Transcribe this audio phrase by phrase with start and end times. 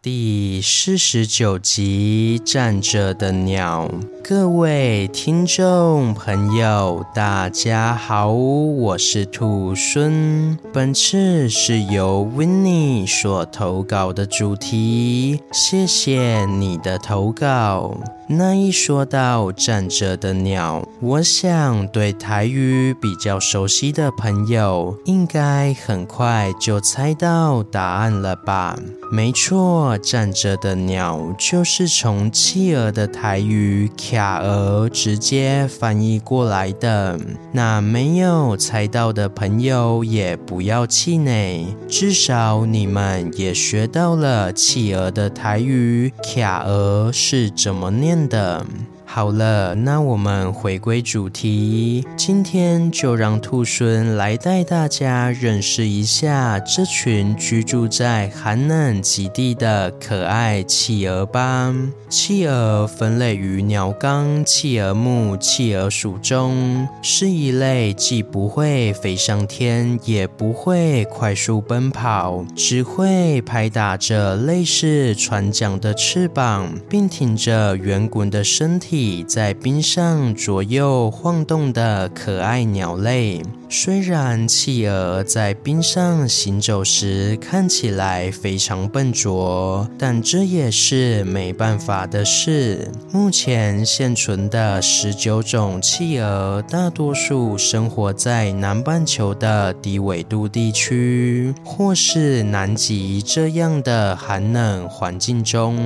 [0.00, 3.90] 第四十九集，站着的鸟。
[4.22, 10.56] 各位听众朋友，大家好，我是兔孙。
[10.72, 17.98] 本次是由 Winnie 所投稿的主题，谢谢你的投稿。
[18.30, 28.78] 那一说到站着的鸟，我想对台语比较熟悉的朋友，应该很快就猜到答案了吧？
[29.10, 37.18] 没错，站着的鸟就是从企鹅的台语“卡鹅”直接翻译过来的。
[37.52, 48.64] 那没有猜到的朋友也不要气馁，至少你们也学到了企鹅的台语“卡鹅”是怎么念的。
[49.10, 61.74] 好了，那我们回归主题，今天就让兔孙来带大家认识一下这群居住在寒冷极地的可爱企鹅吧。
[62.10, 78.97] 企鹅分类于鸟纲企鹅目企鹅属中，是一类既不会飞上天，也不会快速奔跑，只会拍打着类似船桨的翅膀，并挺着圆滚的身体。
[79.26, 83.42] 在冰上左右晃动的可爱鸟类。
[83.70, 92.90] 虽然企鹅在冰上行走时看起来非常笨拙，但这也是没办法的事。
[93.12, 105.78] 目前现存的十九种企鹅，大多数生活在南半球的低纬度地区，或是南极这样的寒冷环境中。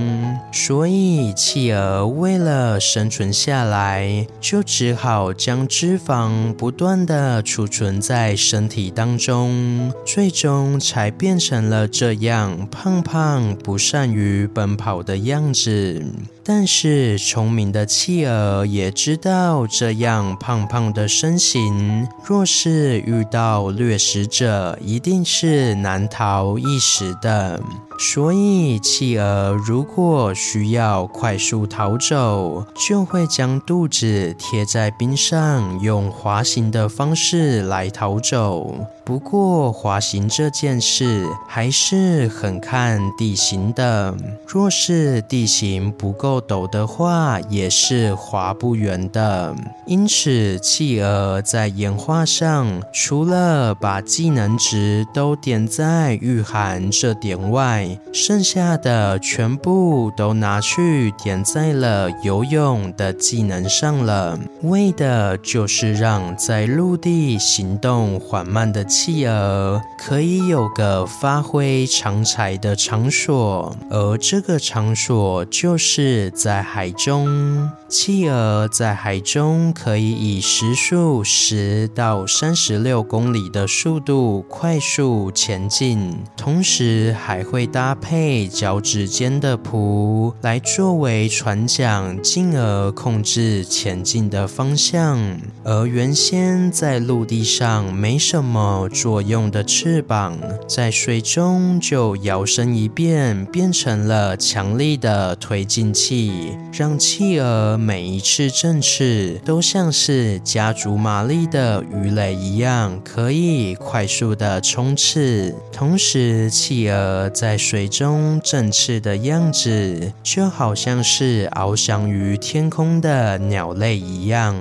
[0.52, 16.04] 所以，企鹅为了生存下来，就只好将脂肪不断的储存在身体当中，最终才变成了这样胖胖、不善于奔跑的样子。
[16.44, 27.60] 但是聪明的企鹅也知道，这样胖胖的身形，若是遇到掠食者，一定是难逃一死的。
[27.98, 38.74] 所以，企鹅如果需要快速逃走，就会将肚子贴在冰上，用滑行的方式来逃走。
[39.04, 44.16] 不过，滑行这件事还是很看地形的。
[44.46, 49.54] 若是地形不够陡的话，也是滑不远的。
[49.86, 68.86] 因此，企鹅在演化上，除了把技能值都点在御寒这点外，剩下的全部都拿去点在了游泳的技能上了，为的就是让在陆地行动缓慢的。
[68.92, 77.70] 企鹅可以有个发挥长才的场所，而这个场所就是在海中。
[77.92, 95.38] 企鹅在海中可以以时速十到三十六公里的速度快速前进，同时还会搭配脚趾间的蹼来作为船桨，进而控制前进的方向。
[95.62, 107.78] 而原先在陆地上没什么作用的翅膀，在水中就摇身一变，变成了强力的推进器，让企鹅。
[107.82, 115.52] 每一次振翅都像是加足马力的鱼雷一样，可以快速的冲刺。
[115.72, 124.54] 同时，企鹅在水中振翅的样子，就好像是翱翔于天空的鸟类一样。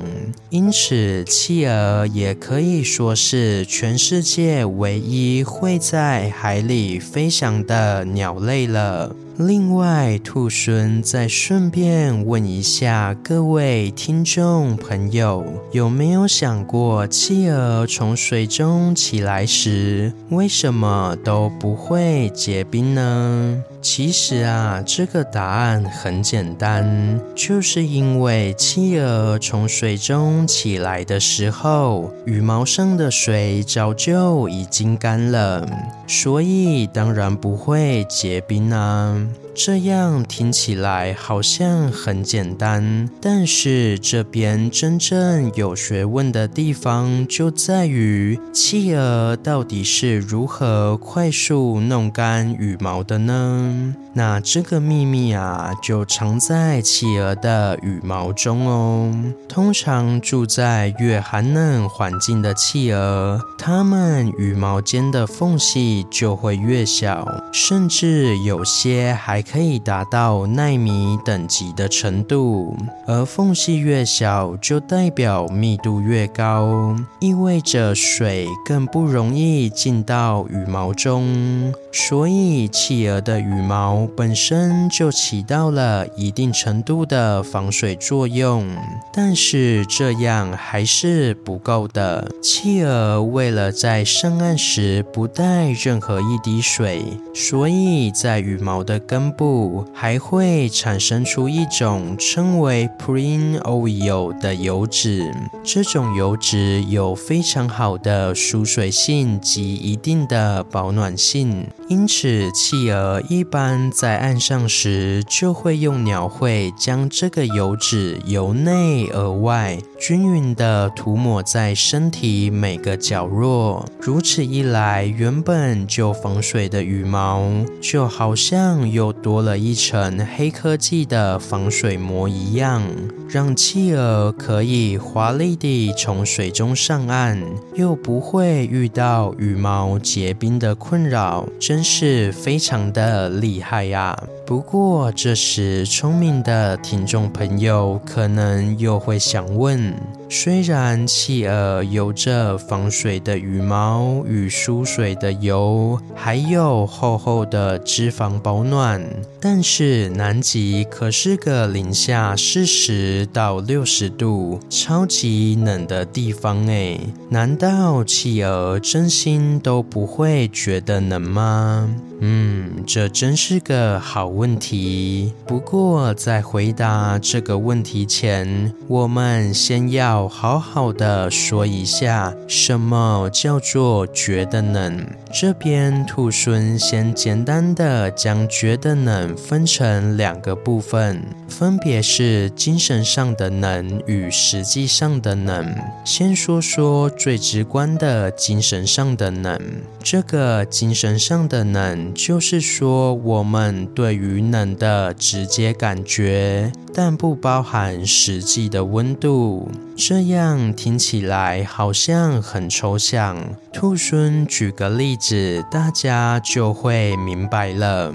[0.50, 9.15] 因此，企鹅也可以说是全世界唯一会在海里飞翔的鸟类了。
[9.47, 23.63] 另外，兔孙再顺便问一下各位听众朋友，有没有想过，企鹅从水中起来时，为什么都不会结冰呢？
[23.81, 35.68] 其实啊，这个答案很简单，就是因为企鹅从水中起来的时候，羽毛上的水早就已经干了，
[36.07, 39.28] 所以当然不会结冰啊。
[39.54, 53.70] 这样听起来好像很简单，但是这边真正有学问的地方就在于企鹅到底是如何快速弄干羽毛的呢？
[54.13, 59.13] 那这个秘密啊，就藏在企鹅的羽毛中哦。
[59.47, 72.75] 通常住在越寒冷环境的企鹅，它们羽毛间的缝隙就会越小，甚至有些还可以达到纳米等级的程度。
[73.07, 81.74] 而缝隙越小，就代表密度越高，意味着水更不容易进到羽毛中。
[81.94, 88.68] 所以，企鹅的羽毛本身就起到了一定程度的防水作用。
[89.13, 92.30] 但是，这样还是不够的。
[92.42, 97.04] 企鹅为了在上岸时不带任何一滴水，
[97.34, 105.31] 所以在羽毛的根部还会产生出一种称为 p r i n oil 的油脂。
[105.63, 111.68] 这种油脂有非常好的疏水性及一定的保暖性。
[111.91, 123.85] 因此，企鹅一般在岸上时，就会用鸟喙将这个油脂由内而外均匀地涂抹在身体每个角落。
[123.99, 127.43] 如此一来，原本就防水的羽毛，
[127.81, 132.81] 就好像又多了一层黑科技的防水膜一样，
[133.27, 137.38] 让企鹅可以华丽地从水中上岸，
[137.73, 141.45] 又不会遇到羽毛结冰的困扰。
[141.59, 144.18] 真是非常的厉害呀！
[144.45, 149.94] 不过这时，聪明的听众朋友可能又会想问。
[150.33, 159.06] 虽然企鹅有着防水的羽毛与疏水的油，还有厚厚的脂肪保暖，
[159.42, 166.98] 但是南极可是个零下四十到六十度、超级冷的地方诶，
[167.30, 171.94] 难道企鹅真心都不会觉得冷吗？
[172.24, 175.34] 嗯，这真是个好问题。
[175.48, 180.20] 不过在回答这个问题前，我们先要。
[180.27, 185.06] 好好的说一下，什么叫做觉得冷？
[185.33, 195.73] 这边兔孙先简单的将觉得冷分成两个部分，分别是精神上的冷与实际上的冷。
[196.03, 199.59] 先说说最直观的精神上的冷。
[200.03, 209.69] 这个精神上的冷，就是说我们对于冷的直接感觉，但不包含实际的温度。
[210.03, 213.38] 这样听起来好像很抽象。
[213.71, 218.12] 兔孙举个例子，大家就会明白了。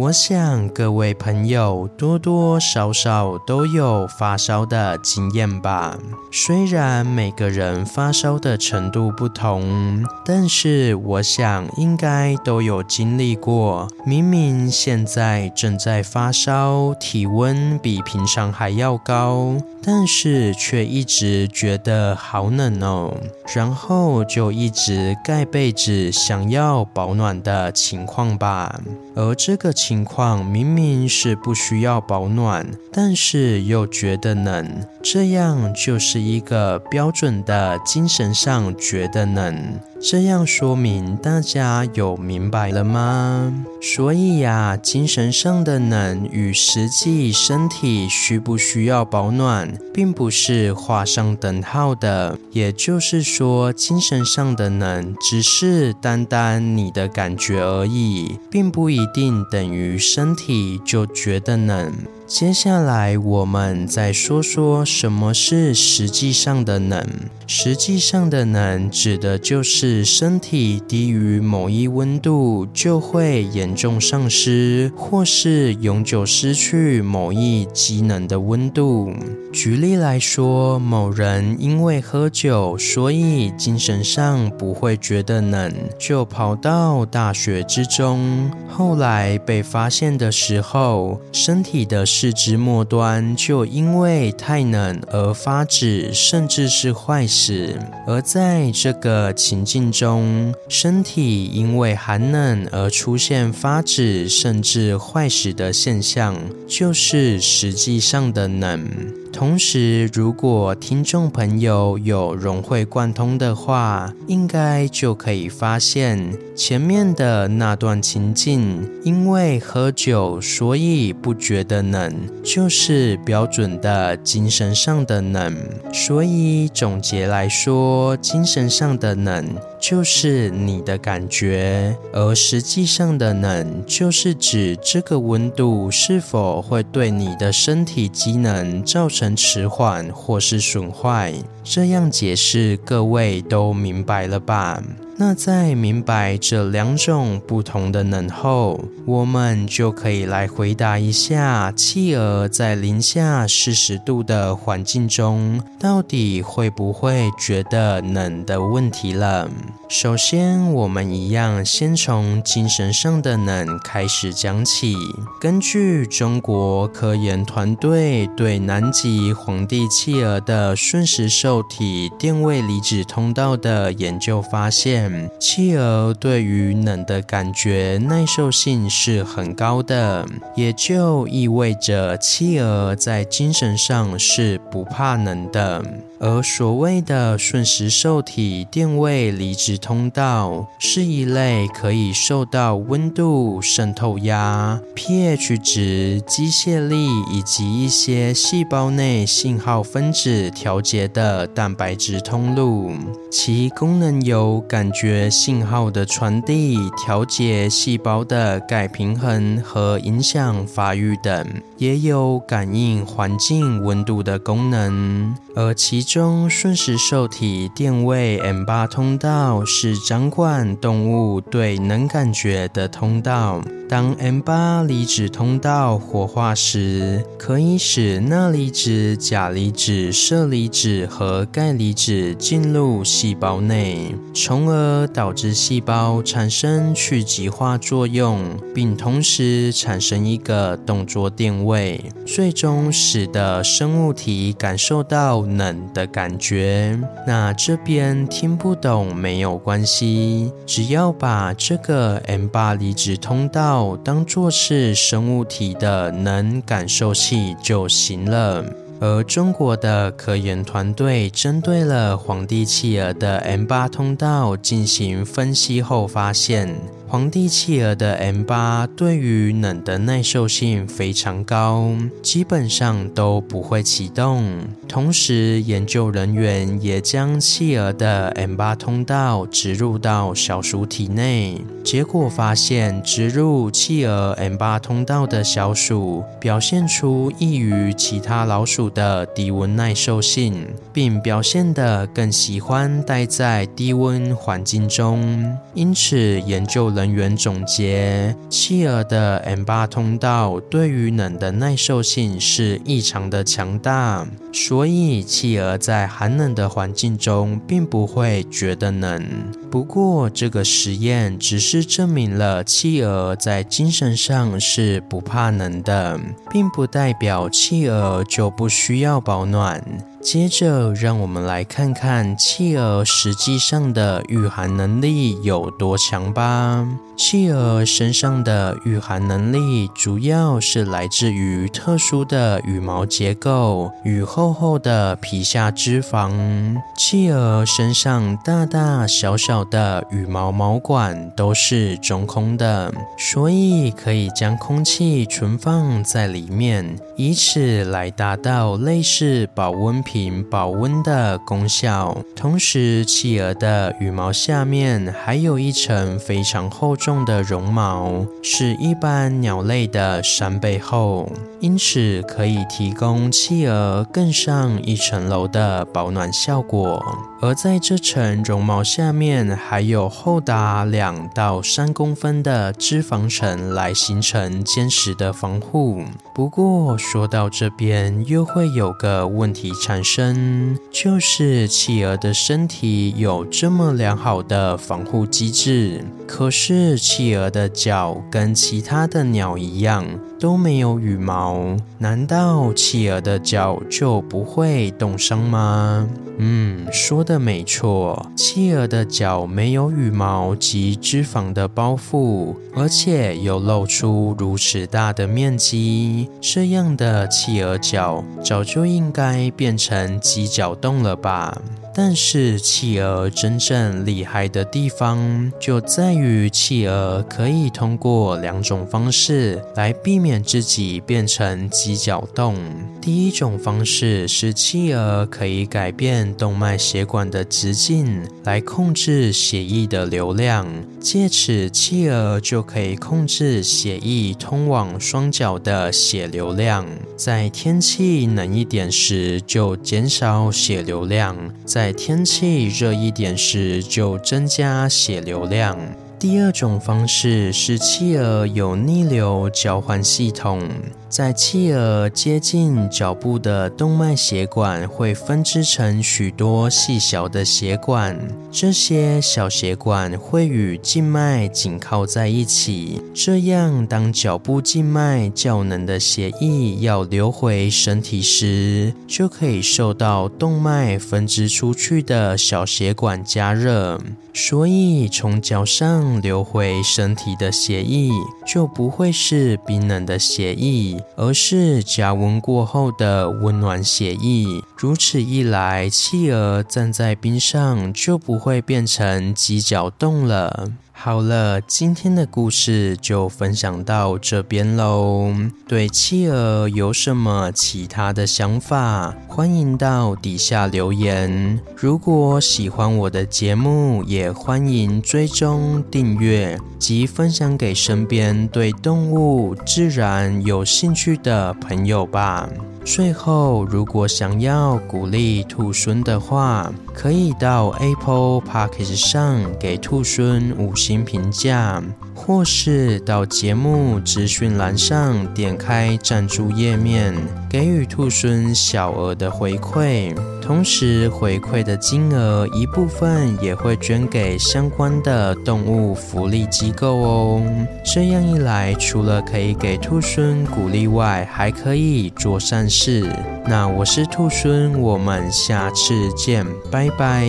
[0.00, 5.98] 我想各位朋友多多少少都有发烧的经验吧。
[6.32, 13.88] 虽然每个人发烧的程度不同，但是我想应该都有经历过。
[14.06, 23.14] 明明现在正在发烧，体温比平常还要高，但是却一直觉得好冷哦，
[23.54, 28.80] 然后就一直盖被子，想要保暖的情况吧。
[29.16, 39.80] 而这个情情况明明是不需要保暖，但是又觉得冷，这样就是一个标准的精神上觉得冷。
[40.02, 43.52] 这样说明大家有明白了吗？
[43.82, 52.38] 所以呀，精神上的冷与实际身体需不需要保暖，并不是画上等号的。
[52.52, 62.19] 也就是说，精神上的冷只是单单你的感觉而已，并不一定等于于身体就觉得冷。
[62.30, 67.04] 接下来，我们再说说什么是实际上的冷。
[67.48, 79.12] 实际上的冷指的就是身体低于某一温度就会严重丧失，或是永久失去某一机能的温度。
[79.52, 88.48] 举例来说，某人因为喝酒，所以精神上不会觉得冷，就跑到大雪之中。
[88.68, 97.78] 后来被发现的时候，身体的四肢末端就因为太冷而发紫，甚至是坏死。
[98.06, 106.36] 而在这个情境中，身体因为寒冷而出现发紫甚至坏死的现象，
[106.68, 108.86] 就是实际上的冷。
[109.32, 125.56] 同时，如果听众朋友有融会贯通的话，应该就可以发现前面的那段情境，因为喝酒，所以不觉得冷，就是标准的精神上的冷。
[125.92, 129.46] 所以总结来说，精神上的冷
[129.80, 141.34] 就是你的感觉，而实际上的冷就是指这个温度是否会对你的身体机能造成迟缓或是损坏。
[141.62, 144.82] 这样解释，各位都明白了吧？
[145.22, 159.46] 那在明白这两种不同的冷后，我们就可以来回答一下企鹅在零下四十度的环境中，到底会不会觉得冷的问题了。
[159.90, 164.96] 首先，我们一样先从精神上的冷开始讲起。
[165.38, 180.26] 根据中国科研团队对南极皇帝企鹅的瞬时受体电位离子通道的研究发现，企鹅对于冷的感觉耐受性是很高的，
[180.56, 185.82] 也就意味着企鹅在精神上是不怕冷的。
[186.22, 202.92] 而所谓的瞬时受体电位离子通道，是一类可以受到温度、渗透压、pH 值、机械力以及一些细胞内信号分子调节的蛋白质通路，
[203.30, 211.46] 其功能有感觉信号的传递、调节细胞的钙平衡和影响发育等，
[211.78, 223.62] 也有感应环境温度的功能，而其中瞬时受体电位 M8 通道是掌管动物对冷感觉的通道。
[223.88, 246.98] 当 M8 离子通道活化时，可以使钠离子、钾离子、銫离子和钙离子进入细胞内，从而导致细胞产生去极化作用，并同时产生一个动作电位，最终使得生物体感受到冷的的感觉。
[247.26, 253.96] 那这边听不懂没有关系，只要把这个 M8 离子通道。
[254.02, 258.64] 当作是生物体的能感受器就行了。
[259.00, 266.74] 而中国的科研团队针对了皇帝企鹅的 M8 通道进行分析后发现，
[267.10, 271.90] 皇帝企鹅的 M8 对于冷的耐受性非常高，
[272.22, 274.44] 基本上都不会启动。
[274.86, 295.58] 同时，研究人员也将企鹅的 M8 通道植入到小鼠体内，结果发现，植入企鹅 M8 通道的小鼠表现出异于其他老鼠的低温耐受性，并表现得更喜欢待在低温环境中。
[295.74, 296.99] 因此，研究人。
[297.00, 309.26] 人员总结，企鹅的 M8 通道对于冷的耐受性是异常的强大，所以企鹅在寒冷的环境中并不会觉得冷。
[309.70, 319.82] 不过，这个实验只是证明了企鹅在精神上是不怕冷的，并不代表企鹅就不需要保暖。
[320.22, 326.86] 接着，让我们来看看企鹅实际上的御寒能力有多强吧。
[327.16, 336.76] 企鹅身上的御寒能力主要是来自于特殊的羽毛结构与厚厚的皮下脂肪。
[336.96, 352.16] 企鹅身上大大小小的羽毛毛管都是中空的，所以可以将空气存放在里面，以此来达到类似保温瓶瓶保温的功效。
[352.34, 357.20] 同时，企鹅的羽毛下面还有一层非常厚重。
[357.20, 367.04] 的绒毛是一般鸟类的三倍厚，因此可以提供企鹅更上一层楼的保暖效果。
[367.42, 376.02] 而在这层绒毛下面，还有厚达两到三公分的脂肪层来形成坚实的防护。
[376.34, 386.96] 不过说到这边，又会有个问题产本身，就是企鹅的身体有这么良好的防护机制，可是。
[386.96, 390.06] 企鹅的脚跟其他的鸟一样，
[390.40, 396.08] 都没有羽毛，难道企鹅的脚就不会冻伤吗？
[396.38, 411.60] 嗯，说的没错，企鹅的脚没有羽毛及脂肪的包覆，而且又露出如此大的面积，这样的企鹅脚早就应该变成鸡脚冻了吧？
[411.94, 422.56] 但是企鹅真正厉害的地方，就在于企鹅可以通过两种方式来避免自己变成鸡脚冻。
[423.00, 430.66] 第一种方式是企鹅可以改变动脉血管的直径，来控制血液的流量，
[431.00, 436.86] 借此企鹅就可以控制血液通往双脚的血流量。
[437.16, 441.36] 在天气冷一点时，就减少血流量。
[441.64, 445.78] 在在天气热一点时，就增加血流量。
[446.20, 450.60] 第二种方式是企鹅有逆流交换系统。
[451.08, 458.16] 在企鹅接近脚部的动脉血管会分支成许多细小的血管，
[458.52, 473.98] 这些小血管会与静脉紧靠在一起，这样当脚部静脉较冷的血液要流回身体时，就可以受到动脉分支出去的小血管加热，
[474.32, 478.08] 所以从脚上流回身体的血液
[478.46, 481.04] 就不会是冰冷的血液。
[481.16, 484.46] 而是加温过后的温暖血液，
[484.78, 490.70] 如此一来，企鹅站在冰上就不会变成犄角冻了。
[491.02, 495.32] 好了，今天的故事就分享到这边喽。
[495.66, 501.58] 对企鹅有什么其他的想法，欢迎到底下留言。
[501.74, 512.46] 如果喜欢我的节目，也欢迎追踪订阅及分享给身边对动物、自然有兴趣的朋友吧。
[512.82, 521.80] 最后，如果想要鼓励兔孙的话，可以到 Apple p o c k e t 上给兔孙五星评价，
[522.14, 527.14] 或是到节目资讯栏上点开赞助页面，
[527.48, 530.12] 给予兔孙小额的回馈。
[530.50, 537.42] 同时，回馈的金额一部分也会捐给相关的动物福利机构哦。
[537.84, 543.08] 这样一来，除了可以给兔猻鼓励外，还可以做善事。
[543.46, 547.28] 那我是兔猻，我们下次见，拜拜。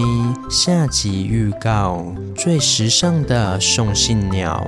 [0.50, 2.04] 下集预告：
[2.36, 4.68] 最时尚的送信鸟。